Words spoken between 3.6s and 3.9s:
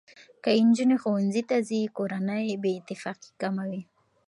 وي.